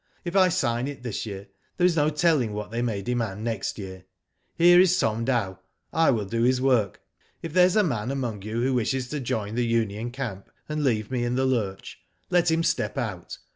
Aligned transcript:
If 0.25 0.35
I 0.35 0.49
sign 0.49 0.87
it 0.87 1.03
this 1.03 1.27
year 1.27 1.47
there 1.77 1.85
is 1.85 1.95
no 1.95 2.09
telling 2.09 2.53
what 2.53 2.71
they 2.71 2.81
may 2.81 3.03
demand 3.03 3.43
next 3.43 3.77
year. 3.77 4.03
Here 4.55 4.79
is 4.79 4.97
Tom 4.99 5.25
Dow. 5.25 5.59
I 5.93 6.09
will 6.09 6.25
do 6.25 6.41
his 6.41 6.59
work. 6.59 7.01
If 7.43 7.53
there 7.53 7.67
is 7.67 7.75
a 7.75 7.83
man 7.83 8.09
among 8.09 8.41
you 8.41 8.63
who 8.63 8.73
wishes 8.73 9.09
to 9.09 9.19
join 9.19 9.53
the 9.53 9.63
union 9.63 10.09
camp, 10.09 10.49
and 10.67 10.83
leave 10.83 11.11
me 11.11 11.23
in 11.23 11.35
the 11.35 11.45
lurch, 11.45 11.99
let 12.31 12.49
him 12.49 12.63
step 12.63 12.97
out. 12.97 13.37